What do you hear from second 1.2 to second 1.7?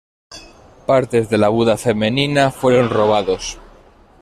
de la